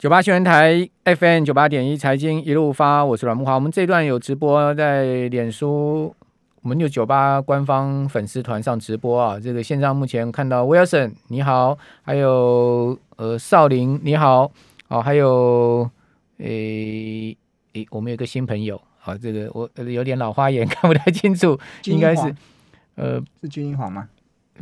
[0.00, 3.54] 九八新闻台 FM 九八点一财经一路发，我是阮木华。
[3.54, 6.16] 我们这段有直播在脸书，
[6.62, 9.38] 我们有九八官方粉丝团上直播啊。
[9.38, 14.50] 这个线上目前看到 Wilson 你好，还有呃少林你好，
[14.88, 15.90] 哦，还有
[16.38, 17.36] 诶
[17.74, 22.34] 诶，我们有个新朋友，好，这个我有点老花眼 看不太清楚，应该是
[22.94, 24.08] 呃是金英皇吗？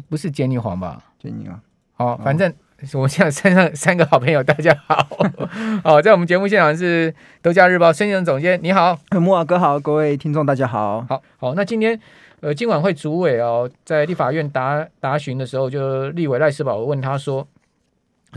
[0.08, 1.00] 不是杰尼黄吧？
[1.16, 1.60] 杰尼黄，
[1.92, 2.52] 好，反正。
[2.94, 5.04] 我现在身上三个好朋友，大家好。
[5.82, 7.12] 好，在我们节目现场是
[7.42, 11.04] 《德家日报》孙庆总监，你好，木瓦哥好，各位听众大家好。
[11.08, 11.98] 好好，那今天
[12.38, 17.44] 呃，今晚会主委哦，在立法院答答询的时候，就立委赖世宝问他说，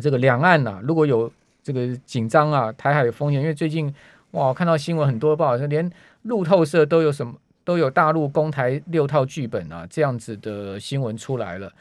[0.02, 3.94] 这个两岸呐、啊，如果有这个紧张啊，台海有风险，因为最近
[4.32, 5.88] 哇，我看到新闻很多报，说连
[6.24, 11.72] 路透社都有什么都有大陆攻台六套剧本啊，这样子的新闻出来了。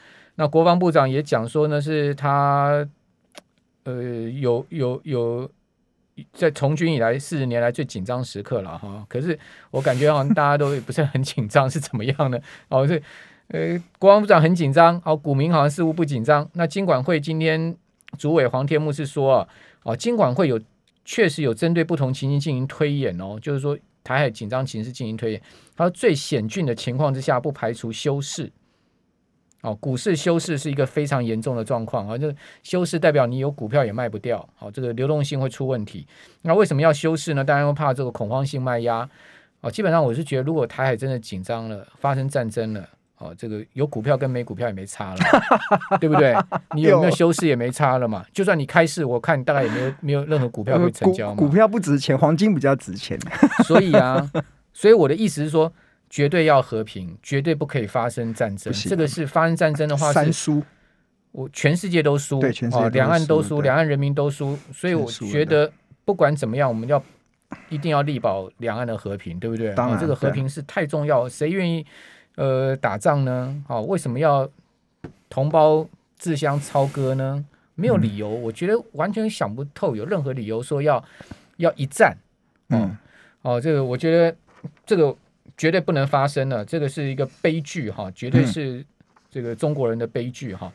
[0.40, 2.88] 那国防部长也讲说呢，是他，
[3.84, 5.50] 呃，有有有
[6.32, 9.04] 在从军以来四十年来最紧张时刻了哈。
[9.06, 9.38] 可是
[9.70, 12.40] 我感觉好像大家都不是很紧张，是怎么样呢？
[12.68, 13.02] 哦，是
[13.48, 16.48] 呃，国防部长很紧张，哦，股民好像似乎不紧张。
[16.54, 17.76] 那金管会今天
[18.16, 19.48] 主委黄天牧是说啊，
[19.82, 20.58] 哦，金管会有
[21.04, 25.42] 确实有针对不同情形进行推演哦，就是说台海紧张情势进行推演。
[25.76, 28.50] 他说最险峻的情况之下，不排除休市。
[29.62, 32.16] 哦，股市休市是一个非常严重的状况啊！
[32.16, 36.06] 就休市代表你有股票也卖不掉，好，这个流动性会出问题。
[36.42, 37.44] 那为什么要休市呢？
[37.44, 39.06] 当然会怕这个恐慌性卖压。
[39.60, 45.18] 哦，基本上我是觉得，如果台海真的紧张了，发生战争了，哦，这个有股票跟没股票也没差了，
[46.00, 46.34] 对不对？
[46.74, 48.24] 你有没有休市也没差了嘛？
[48.32, 51.36] 就算你开市，我看大概也没有没有任何股票会成交嘛。
[51.36, 53.18] 股股票不值钱，黄金比较值钱。
[53.68, 54.30] 所以啊，
[54.72, 55.70] 所以我的意思是说。
[56.10, 58.72] 绝对要和平，绝对不可以发生战争。
[58.72, 60.60] 这个是发生战争的话，三输，
[61.30, 64.58] 我全世界都输，对，全世界两岸都输，两岸人民都输。
[64.72, 65.70] 所以我觉得
[66.04, 67.00] 不管怎么样，我们要
[67.68, 69.72] 一定要力保两岸的和平，对不对？
[69.74, 71.28] 当然，这个和平是太重要。
[71.28, 71.86] 谁愿意
[72.34, 73.62] 呃打仗呢？
[73.68, 74.50] 好，为什么要
[75.28, 75.86] 同胞
[76.16, 77.44] 自相操戈呢？
[77.76, 81.02] 没有理由，我觉得完全想不透，有任何理由说要
[81.58, 82.18] 要一战。
[82.70, 82.98] 嗯，
[83.42, 84.36] 哦，这个我觉得
[84.84, 85.16] 这个。
[85.60, 88.82] 绝对不能发生了，这个是一个悲剧哈，绝对是
[89.30, 90.72] 这个中国人的悲剧哈。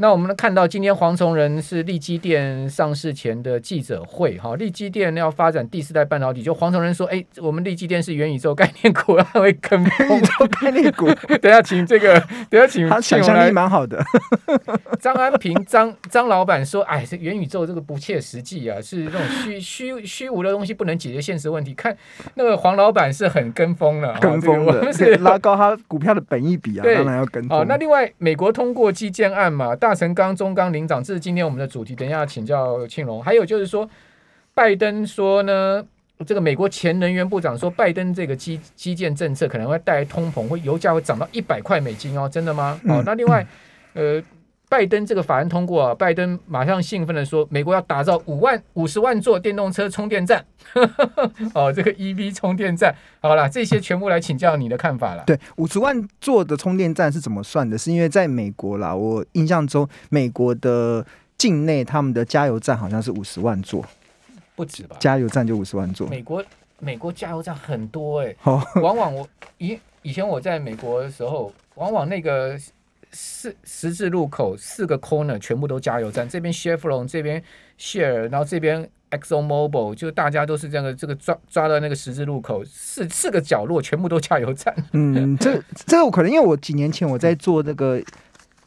[0.00, 11.06] 那我们看到今天黄崇仁是力积电上市前的记者会哈，力积电要发展第四代半导体，就黄崇仁说，哎，我们力积电是元宇宙概念股，会 跟元宇宙概念股。
[11.42, 14.00] 等下请这个，等下请他想象力蛮好的。
[15.00, 21.74] 张安平张张老板说，哎，这元宇宙这个不切实际啊，是那种虚虚虚无的东西，不能解决现实问题。
[21.74, 21.96] 看
[22.34, 27.66] 那个黄老板是很跟风了，跟风的，这个、是拉高他股票的本益比啊，当然要跟风。
[27.66, 31.94] 那另外美国通过基建案嘛，大成钢、中钢领涨，这是今天我们的主题。
[31.94, 33.22] 等一下请教庆隆。
[33.22, 33.88] 还有就是说，
[34.54, 35.84] 拜登说呢，
[36.26, 42.80] 这个美国前能源部长说，拜登这个基基建政策可能会带来通膨，会油价会涨到一百块美金哦，真的吗？
[42.88, 43.46] 哦，那另外，
[43.94, 44.22] 呃，
[44.68, 50.44] 拜登这个法案通过啊，拜登马上兴奋的说，美国要打造五万五十万座电动车充电站。
[51.54, 55.24] 哦，这个 EV 充电站，好了，这些全部来请教你的看法了。
[55.26, 57.78] 对，五十万座的充电站是怎么算的？
[57.78, 61.04] 是因为在美国啦，我印象中美国的
[61.38, 63.82] 境内他们的加油站好像是五十万座，
[64.54, 64.96] 不止吧？
[65.00, 66.06] 加油站就五十万座。
[66.08, 66.44] 美国
[66.78, 69.26] 美国加油站很多哎、欸，哦、往往我
[69.56, 72.58] 以以前我在美国的时候，往往那个
[73.10, 77.42] 四十字路口四个 corner 全部都加油站，这边 Chevron，这边
[77.78, 78.88] Share，然后这边。
[79.10, 84.74] Exxon Mobil 就大家都是这样的，这个抓抓到那个十字路口，四四个角落全部都加油站。
[84.92, 87.98] 嗯，这这个我可能因为我几年前我在做那个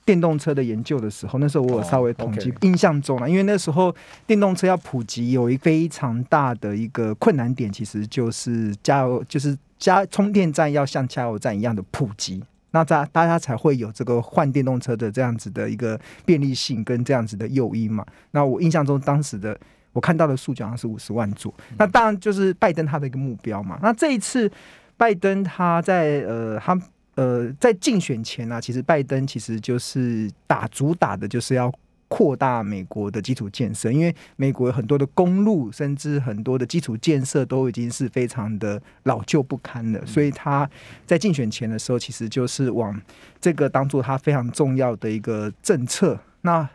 [0.03, 18.05] 电动车的研究的时候，那时候我有稍微统计，印象中啊，因为那时候电动车要普及，有一非常大的一个困难点，其实就是加油，就是加充电站要像加油站一样的普及，那大大家才会有这个换电动车的这样子的一个便利性跟这样子的诱因嘛。
[18.31, 19.57] 那我印象中当时的。
[19.93, 23.77] 我看到的数据好像是五十万座，那当然就是拜登他的一个目标嘛。
[23.81, 24.49] 那这一次
[24.95, 26.81] 拜登他在呃他
[27.15, 31.69] 呃在竞选前啊，其实拜登其实就是打主打的就是要
[32.11, 40.69] 扩大美国的基础建设，因为美国有很多的公路，甚至很多的基础建设都已经是非常的老旧不堪了，所以他
[41.05, 43.01] 在竞选前的时候，其实就是往
[43.39, 46.19] 这个当做他非常重要的一个政策。
[46.41, 46.67] 那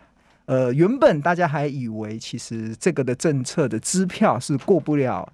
[0.46, 5.30] 呃，原本大家还以为其实这个的政策的支票是过不了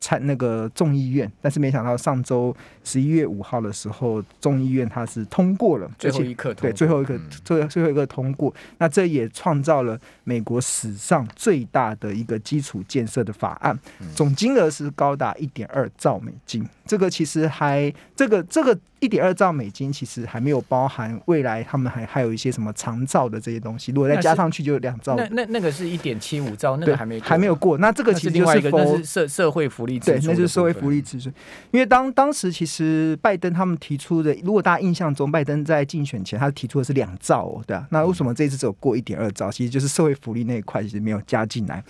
[0.00, 2.54] 参那个众议院，但是没想到上周
[2.84, 13.78] 十一月五号的时候，众议院它是通过了，最后一刻对最后一个最、嗯、最后一个通过，那这也创造了美国史上最大的一个基础建设的法案，
[14.14, 16.66] 总金额是高达一点二兆美金。
[16.84, 25.14] 这个其实还这个这个一点二兆美金，其实还没有包含未来他们还还有一些什么长照的这些东西，如果再加上去就有两兆。
[25.16, 27.76] 那那那个是一点七五兆，那个还没还没有过。
[27.78, 31.30] 那这个其实就是，是另外一个，那是社社会福利对，那就是社会福利支出。
[31.70, 37.86] 因为当当时其实拜登他们提出的，如果大家印象中，拜登在竞选前他提出的是两兆哦，对啊。
[37.90, 39.50] 那为什么这次只有过一点二兆？
[39.50, 41.84] 其实就是社会福利那一块其实没有加进来。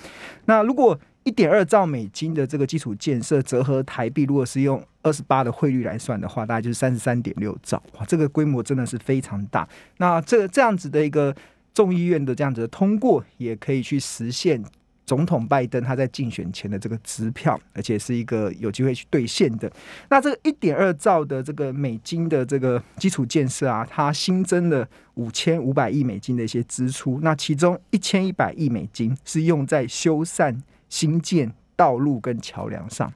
[0.46, 7.82] 那如果一点二兆美金的这个基础建设折合台币，如果是用二十八的汇率来算的话，大概就是三十三点六兆。
[7.99, 9.69] 哇，这个规模真的是非常大。
[9.96, 11.34] 那这这样子的一个
[11.75, 14.62] 众议院的这样子的通过，也可以去实现
[15.05, 19.69] 总统拜登他在竞选前的这个支票，而且是一个有机会去兑现的。
[20.08, 30.56] 那这个一点二兆的这个美金的这个基础建设啊，它新增了五千五百亿美金的一些支出，那其中一千一百亿美金是用在修缮。
[30.88, 33.12] 新建道路跟桥梁上，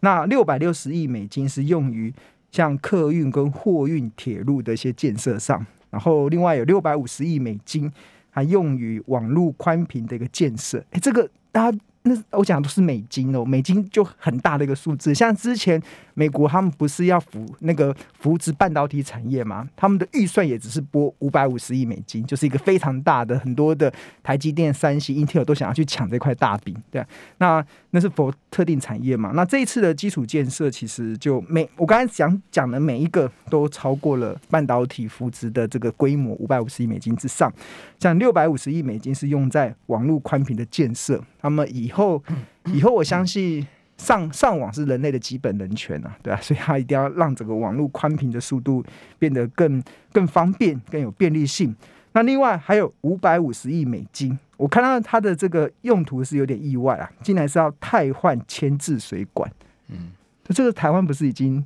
[0.00, 2.12] 那六百六十亿美金是用于
[2.50, 7.90] 像客运跟货运铁路的一些建设上，然后另外有六百五十亿美金
[8.30, 10.84] 还用于网路宽频的一个建设。
[10.90, 11.78] 哎，这个大家。
[12.04, 15.14] 那我讲的都是美金哦，美金就很大的一个数字。
[15.14, 15.80] 像之前
[16.14, 19.68] 美国他们不是要扶那个扶植半导体产业吗？
[19.76, 27.04] 他们的预算也只是拨五百五十亿美金，就是一个非常大的，很多的台积电、三星、英特尔都想要去抢这块大饼，对。
[27.38, 29.30] 那那是否特定产业嘛？
[29.34, 37.52] 那这一次的基础建设其实就每我刚才讲讲的每一个都超过了半导体扶植的这个规模五百五十亿美金之上，
[38.00, 42.22] 像六百五十亿美金是用在网络宽频的建设，那么以以后，
[42.66, 43.66] 以后我相信
[43.96, 48.84] 上上网是人类的基本人权啊，对啊，所以他一定要让整个网络宽频的速度
[49.18, 51.74] 变得更更方便、更有便利性。
[52.12, 59.50] 那另外还有五百五十亿美金，我看到它的这个用途是有点意外啊，竟然是要汰换铅制水管。
[59.88, 60.10] 嗯，
[60.48, 61.64] 这个台湾不是已经？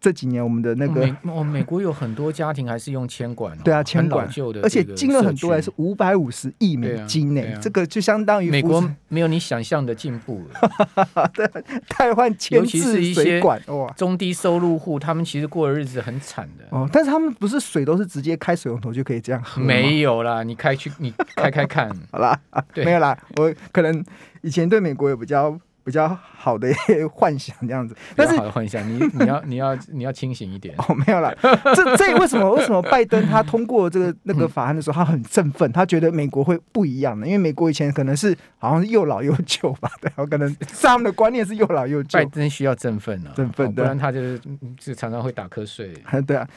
[0.00, 4.26] 这几年我们的那个，哦，美国有很多家庭还是用铅管，对啊，铅管，
[4.62, 11.28] 而且金额很多，还是五百五十亿美金呢，这个就相当于美国没有你想象的进步了。
[11.34, 11.46] 对，
[11.88, 16.64] 汰换牵制水管，哇，中低收入户他们其实过的日子很惨的。
[16.70, 19.60] 哦，但是他们不是水都是直接开水龙头就可以这样喝？
[19.60, 22.40] 没有啦，你开去你开开看， 好啦，
[22.76, 24.02] 没有啦，我可能
[24.40, 25.60] 以前对美国也比较。
[25.90, 31.34] 比较好的一些幻想这样子，但是好的幻想，你你要你要 你要清醒一点哦，没有啦，
[31.74, 42.20] 这这为什么为什么拜登他通过这个那个法案的时候，他很振奋，他觉得美国会不一样呢，因为美国以前可能是好像是又老又旧吧，对，可能 他们的观念是又老又旧。
[42.20, 44.40] 拜登需要振奋啊，振奋，不然他就是
[44.78, 45.92] 就常常会打瞌睡。
[46.24, 46.48] 对啊，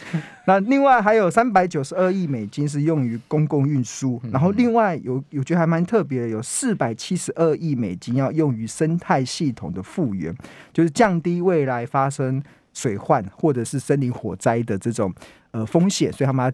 [0.46, 9.23] 那另外还有三百九十二亿美金是用于公共运输，然后另外有有觉得还蛮特别的，有四百七十二亿美金要用于生态。
[9.24, 10.36] 系统的复原，
[10.72, 12.42] 就是降低未来发生
[12.74, 15.14] 水患或者是森林火灾的这种
[15.52, 16.52] 呃风险，所以他们要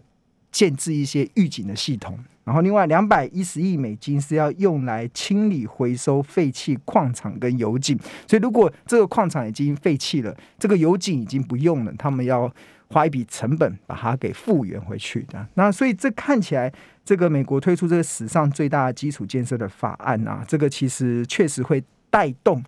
[0.52, 2.18] 建置一些预警的系统。
[2.42, 7.96] 然后另外两百一十亿美金是要用来清理回收废弃矿场跟油井，
[8.26, 12.52] 所以如果这个矿场已经废弃了，这个油井已经不用了，他们要
[12.88, 15.46] 花一笔成本把它给复原回去的。
[15.54, 16.72] 那所以这看起来，
[17.04, 21.82] 这个美国推出这个史上最大的基础建设的法案啊，这个其实确实会。
[22.10, 22.62] 带动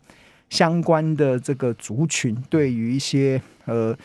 [0.49, 3.97] 相关的这个族群对于一些呃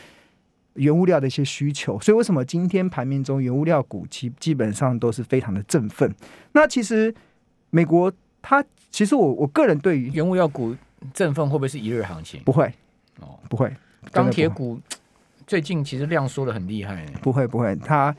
[0.74, 6.14] 原物料的一些需求，所以为什么今天盘面中原物料股基基本上都是非常的振奋？
[6.54, 7.14] 那其实
[7.70, 10.76] 美国它其实我我个人对于原物料股
[11.14, 12.42] 振奋会不会是一日行情？
[12.44, 12.74] 不会
[13.20, 13.72] 哦，不会。
[14.12, 14.80] 钢铁股
[15.46, 18.16] 最近其实量缩的很厉害，不会不会，它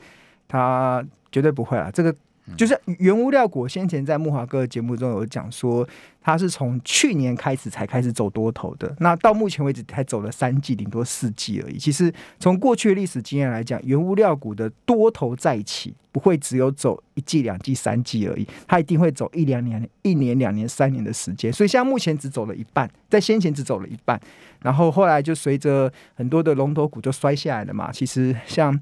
[0.47, 2.15] 它绝对不会啊，这个。
[2.57, 5.87] 就是原物料股，先前在木华哥的节目中有讲说，
[6.21, 11.77] 它是从去年开始才开始走多头的，那到目前为止才走了三季，顶多四季而已。
[11.77, 21.51] 其实从过去的历史经验来讲，原物料股的多头再起不会只有走一季、两季、三季而已，它一定会走一两年、一年、两年、三年的时间。
[21.51, 24.19] 所以现在目前只走了一半，在先前只走了一半，
[24.61, 27.91] 然后后来就随着很多的龙头股就摔下来了嘛。
[27.91, 28.77] 其实像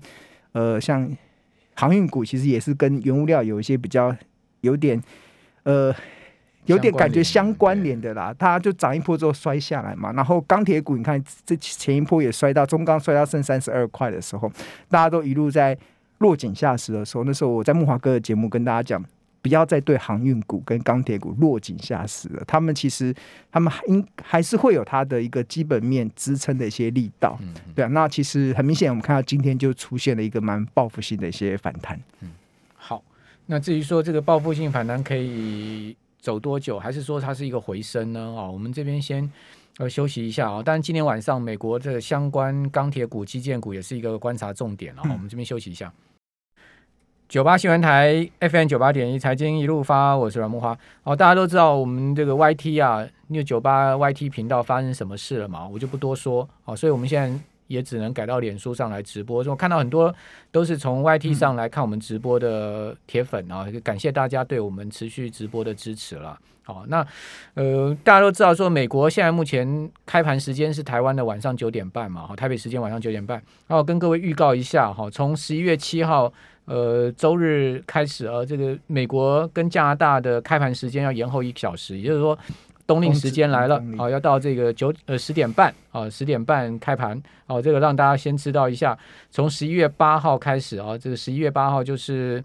[0.53, 1.09] 呃像。
[1.77, 4.13] 航运股其实也是跟原物料有一些比较
[4.61, 5.01] 有点
[5.63, 5.93] 呃
[6.65, 10.11] 有点感觉相关联的啦，它就涨一波之后摔下来嘛。
[10.11, 14.51] 然后钢铁股，你看这前一波也摔到中钢摔到剩三十二块的时候，
[14.89, 15.77] 大家都一路在
[16.17, 19.01] 落井下石的时候，那时候我在木华哥的节目跟大家讲，
[19.47, 22.43] 不要再对航运股跟钢铁股落井下石了。
[22.45, 23.13] 他们其实
[23.51, 27.37] 他们应还是会有它的一个基本面支撑的一些力道。
[27.41, 31.99] 嗯，对啊，那其实很明显，我们看到今天就出现了一个蛮报复性的一些反弹。
[32.19, 32.29] 嗯，
[32.75, 33.01] 好，
[33.45, 38.35] 那至于说这个报复性反弹可以走多久，还是说它是一个回升呢？
[38.37, 39.31] 啊，我们这边先。
[39.79, 40.63] 呃，休息一下啊！
[40.63, 45.03] 当然，今天晚上美国的相关钢铁股、基建股也是一个观察重点啊。
[45.03, 45.93] 我们这边休息一下。
[47.29, 50.77] 九八新闻台 FM 九八点一，财经一路发，我是阮木花。
[51.03, 56.47] 哦，大家都知道我们这个 YT 啊，因为九八 YT 频道发生什么事了嘛，我就不多说。
[56.63, 59.43] 哦，所以我们现在也只能改到脸书上来直播。
[59.43, 60.13] 我看到很多
[60.53, 66.39] 都是从 YT 上来看我们直播的铁粉啊，感谢大家对我们持续直播的支持了。
[66.63, 67.05] 好，那
[67.55, 73.41] 呃，大家都知道说，美国现在目前开盘时间是台湾的晚上九点半嘛，哈，台北时间晚上九点半。
[73.67, 76.31] 然后跟各位预告一下哈，从十一月七号
[76.67, 82.37] 呃周日开始啊，这个美国跟加拿大的开盘时间要延后一小时，也就是说
[82.85, 88.95] 冬令时间来了啊，要到这个九呃十点半啊，十点半开盘啊，这个让大家先知道一下，
[89.31, 92.43] 从十一月八号开始啊，这个十一月八号就是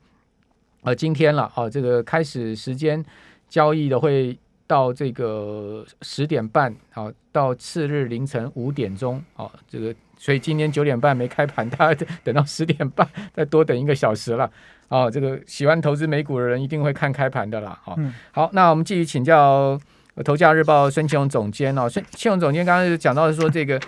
[0.82, 3.04] 呃今天了啊，这个开始时间。
[3.52, 4.34] 交易的会
[4.66, 14.50] 到这个十点半，好，到次日凌晨五点钟，好，这个所以今天九点半没开盘，大家等到十点半，再多等一个小时了，
[14.88, 17.98] 哦，这个喜欢投资美股的人一定会看开盘的啦，好，
[18.30, 19.80] 好，那我们继续请教
[20.24, 23.80] 头家日报孙庆荣总监哦，孙庆荣总监刚刚讲到说这个。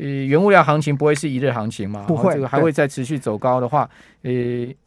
[0.00, 2.04] 呃，原物料行情不会是一日行情嘛？
[2.08, 3.86] 不会，这个还会再持续走高的话，
[4.22, 4.32] 呃，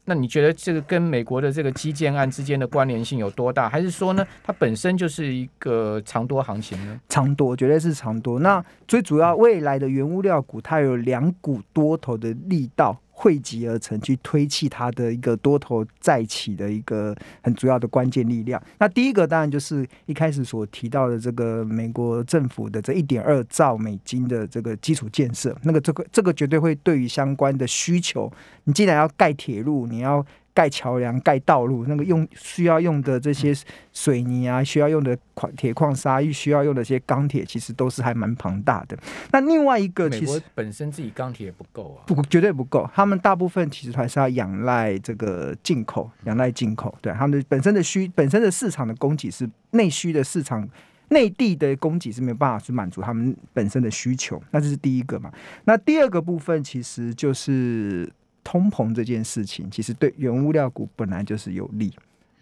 [0.06, 3.70] 那你觉得这个跟美国的这个基建案之间的关联性有多大？
[3.70, 7.00] 还是说呢，它本身就是一个长多行情呢？
[7.08, 8.40] 长多，绝对是长多。
[8.40, 13.00] 那最主要，未来的原物料股，它有两股多头的力道。
[13.16, 18.62] 汇集而成，去推起它的一个多头再起的一个很主要的关键力量。
[18.80, 28.30] 那第一个当然就是一开始所提到的这个美国政府的这一点二兆美金的这个基础建设，那个这个这个绝对会对于相关的需求，
[28.64, 30.26] 你既然要盖铁路，你要。
[30.54, 33.54] 盖桥梁、盖道路，那个用需要用的这些
[33.92, 38.98] 水泥啊，需要用的矿铁矿砂，又需要用的这些钢铁，其实都是还蛮庞大的。
[39.32, 42.88] 那另外一个，其实本身自己钢铁也不够啊，不，绝对不够。
[42.94, 46.96] 他们大部分其实还是要仰赖这个进口，仰赖进口。
[47.02, 50.70] 对，他们本身的需，本身的市场的供给是内需的市场，
[51.10, 54.42] 内地的供给是没有办法去满足他们本身的需求。
[54.52, 55.32] 那这是第一个嘛。
[55.66, 58.12] 那第二个部分其实就是。
[58.44, 61.94] 通膨这件事情，其实对原物料股本来就是有利，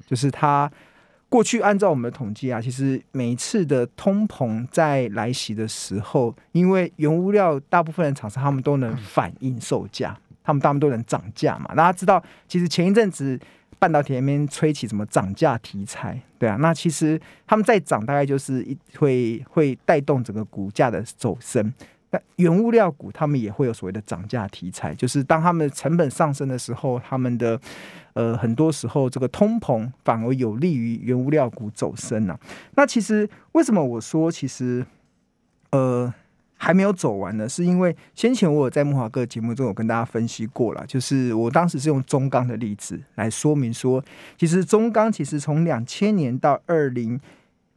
[0.05, 0.71] 就是它
[1.29, 11.73] 过去按照我们的统计啊，其实每一次的通膨在来袭的时候，因为原物料大部分的厂商他们都能反映售价，他们大部分都能涨价嘛。
[11.73, 13.39] 大家知道，其实前一阵子
[13.79, 21.73] 半导体那边吹起什么涨价题材，对啊，那其实他们在涨，大概就是一会会带动整个股价的走升。
[22.11, 27.59] 那原物料股，他们也会有所谓的涨价题材，就是当他们成本上升的时候，他们的
[28.13, 32.37] 呃很多时候这个通膨反而有利于原物料股走升啊。
[32.75, 34.85] 那其实为什么我说其实
[35.71, 36.13] 呃
[36.57, 37.47] 还没有走完呢？
[37.47, 44.03] 是因为先前我有在慕驊哥节目中有跟大家分析过了，就是我当时是用中钢的例子来说明说，
[44.37, 47.19] 其实中钢其实从两千年到二零。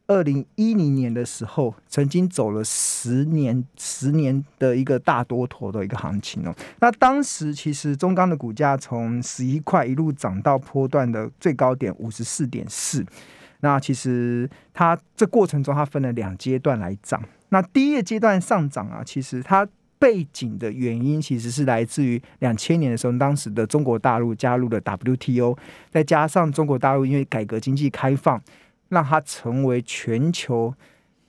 [0.07, 6.53] 二零一零年的时候，曾经走了十年、十年的一个大多头的一个行情哦。
[6.79, 13.03] 那当时其实中钢的股价从十一块一路涨到波段的最高点五十四点四。
[13.61, 17.23] 那其实它这过程中，它分了两阶段来涨。
[17.49, 25.57] 那第一个阶段上涨啊，其实它背景的原因其实是来自于两千年的时候，当时的中国大陆加入了 WTO，
[25.89, 28.39] 再加上中国大陆因为改革经济开放。
[28.89, 30.73] 让它成为全球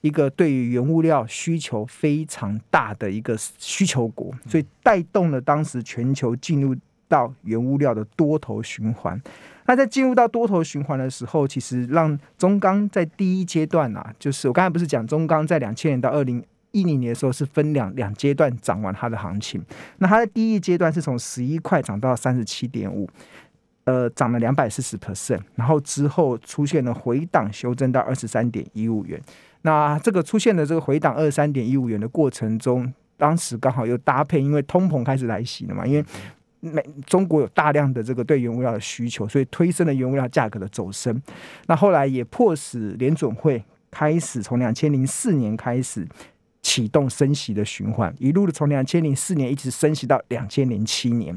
[0.01, 6.77] 一个对于原物料需求非常大的一个需求国，所以带动了当时全球进入
[7.09, 9.21] 到原物料的多头循环。
[9.67, 19.61] 那在进入到多头循环的时候，其实让中钢在第一阶段啊，就是我刚才不是讲中钢在两千年到二零一零年的时候是分两两阶段涨完它的行情。
[19.99, 23.09] 那它的第一阶段是从十一块涨到三十七点五。
[23.87, 29.21] 呃，涨了两百四十 percent，然后之后出现了回档修正到二十三点一五元。
[29.63, 36.05] 那这个出现的这个回档二十三点一五元的过程中，当时刚好又搭配，因为通膨开始来袭了嘛，因为
[36.59, 41.23] 美中国有大量的这个对原物料的需求，所以推升了原物料价格的走升。
[41.69, 43.63] 那后来也迫使联准会
[43.93, 46.05] 开始从两千零四年开始。
[46.77, 51.35] 启动升息的循环，一路的从两千零四年一直升息到两千零七年。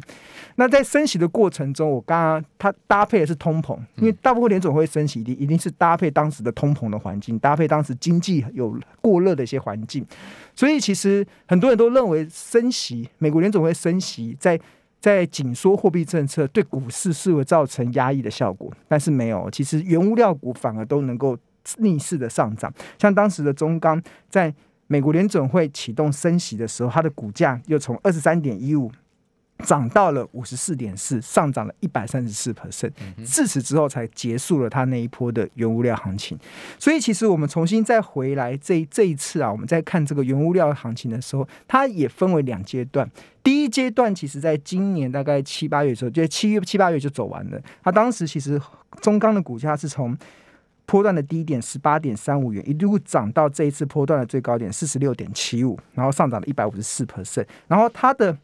[0.55, 10.05] 那在升息的过程中，我刚刚它搭配的是通膨，因为大部分联总会升息一定一定是搭配当时的通膨的环境，搭配当时经济有过热的一些环境。
[10.53, 14.60] 所以其实很多人都认为升息，美国联总会升息在。
[15.01, 21.38] 在紧缩货币政策对股市是会造成压抑的效果，但是没有，其实原物料股反而都能够
[21.77, 22.69] 逆势的上涨。
[22.98, 24.53] 像当时的中钢，在
[24.91, 28.91] 美国联准会启动升息的时候，它的股价又从二十三点一五。
[29.65, 32.93] 涨到了五十四点四，上涨了一百三十四 percent。
[33.25, 36.39] 自此之后才结束了它那一波的原物料行情。
[36.79, 43.05] 所以其实我们重新再回来这这一次啊，我们在看这个原物料行情的时候，它也分为两阶段。
[43.43, 47.62] 第一阶段其实在今年大概七八月的时候，就七月七八月就走完了。
[47.84, 48.58] 它当时其实
[49.01, 50.17] 中钢的股价是从
[50.89, 57.46] 波段的低点十八点三五元，一路涨到这一次波段的最高点四十六点七五，然后上涨了一百五十四 percent。
[57.67, 58.36] 然后它的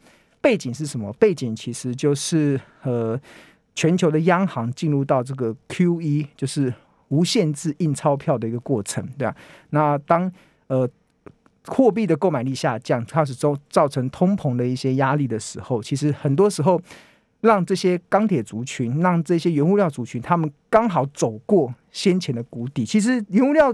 [0.42, 1.12] 背景是什么？
[1.14, 3.20] 背景其实就是呃，
[3.74, 6.72] 全球的央行进入到这个 QE，就是
[7.08, 9.36] 无限制印钞票的一个过程，对吧？
[9.72, 10.32] 那当
[10.68, 10.88] 呃
[11.66, 16.80] 货币的购买力下降，开始造造成通膨的一些压力的时候，其实很多时候
[17.46, 22.84] 让这些钢铁族群，让这些原物料族群，他们刚好走过先前的谷底。
[22.84, 23.74] 其实原物料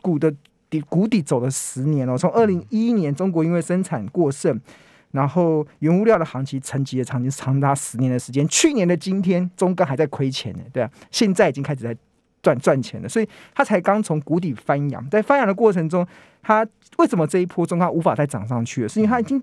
[0.00, 0.32] 股的
[0.70, 4.58] 底谷底走了十年了，从二零一一年中国因为生产过剩。
[5.12, 11.96] 然后原物料的行情沉寂的长期长达十年的时间，去年的今天中钢还在亏钱呢，对啊，现在已经开始在
[12.40, 16.06] 赚赚钱了，所以它才刚从谷底翻扬，在翻扬的过程中，
[16.40, 16.64] 它
[16.98, 18.88] 为什么这一波中钢无法再涨上去了？
[18.88, 19.42] 是因为它已经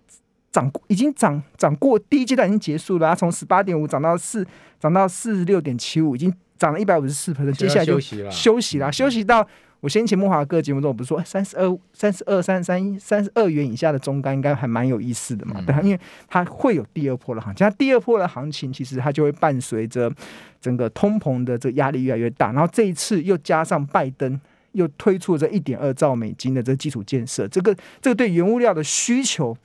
[0.51, 4.45] 涨已经涨涨过第一阶段已经结束了，它从十八点五涨到四
[4.79, 9.47] 涨到四十六点七五，已经涨了一百五十四%，接下来就休息了，休息了，休息到。
[9.79, 15.61] 我先前慕驊哥节目中，我不是说三十二、三十二、三十三、三十二元以下的中杆应该还蛮有意思的嘛？
[15.67, 20.11] 对，因为它会有第二波的行情，它第二波的行情其实它就会伴随着
[20.59, 29.55] 整个通膨的这个压力越来越大，然后这一次又加上拜登又推出了这一点二兆美金的这个基础建设，这个这个对原物料的需求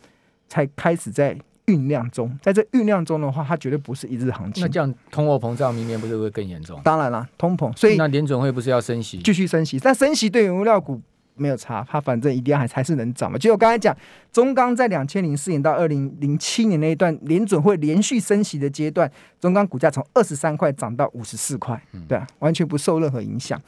[0.52, 1.34] 才开始在。
[1.66, 4.60] 酝酿中，在这酝酿中的话，它绝对不是一日行情。
[4.60, 6.78] 那这样通货膨胀明年不是会更严重？
[6.82, 11.00] 当然了，通膨，所以那联准会不是要升息，继续升息，但升息对原物料股。
[11.42, 13.36] 没有差，它反正一定还还是能涨嘛。
[13.36, 13.96] 就我刚才讲，
[14.32, 23.60] 中钢在两千零四年到二零零七年那一段联准会连续升息的阶段，中钢股价从二十三块涨到五十四块，对啊，完全不受任何影响。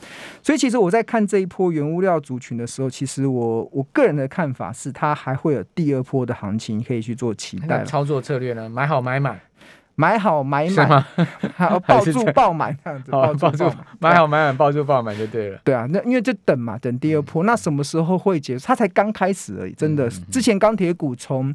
[0.42, 7.85] 所以其实我在看这一波原物料族群的时候，其实我我个人的看法是，它还会有第二波的行情可以去做期待。
[7.85, 8.68] 操作策略呢？
[8.68, 9.40] 买好买满。
[9.96, 11.04] 买好买满，
[11.54, 15.61] 还有抱住爆满这样子，抱住抱买好买满，抱住爆满就对了。
[15.64, 17.44] 对啊，那因为就等嘛，等第二波。
[17.44, 18.66] 那什么时候会结束？
[18.66, 20.09] 它才刚开始而已，真的。
[20.30, 21.54] 之前钢铁股从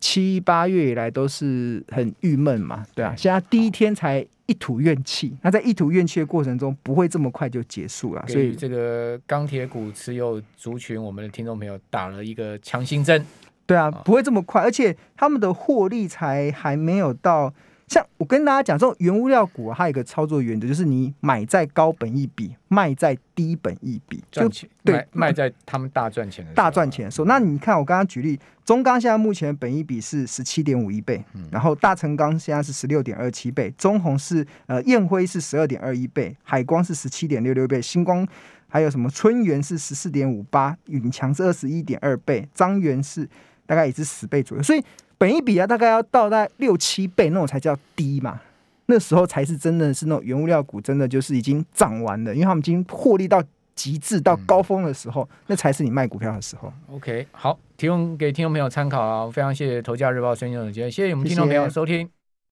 [0.00, 3.14] 七八月以来都是很郁闷嘛，对啊。
[3.16, 8.22] 现在第一天才一吐怨气，那在一吐怨气的过程中，不会这么快就结束了。
[8.28, 13.24] 所以这个钢铁股持有族群，我们的听众朋友打了一个强心针。
[13.66, 17.52] 对啊，不会这么快，而且他们的获利才还没有到。
[17.86, 24.68] 像我跟大家讲，这种原物料股啊，它有一个操作原则，就是你买在高本一比，卖在低本一比，赚钱。
[24.82, 27.26] 对，卖在他们大赚钱的大赚钱的时候。
[27.26, 38.26] 那你看，我刚刚举例，中钢现在目前本一比是十七点五一倍，嗯、然后大成钢现在是十六点二七倍，中红是呃燕辉是十二点二一倍，海光是十七点六六倍，星光
[38.66, 43.28] 还有什么春源是十四点五八，永强是二十一点二倍，张元是。
[43.66, 44.82] 大概也是十倍左右，所以
[45.16, 48.40] 本一比啊，大概要到大概六七倍那种才叫低嘛。
[48.86, 53.42] 那时候才是真的是那种原物料股，真的就是已经涨完了，因为他们已经获利到
[53.74, 56.70] 极致到高峰的时候，嗯、那才是你卖股票的时候。
[56.92, 61.96] OK，好，提供给听众朋友参考啊，非常谢谢《头家日报》孙总监，谢谢我们听众朋友收听。
[61.96, 62.23] 谢谢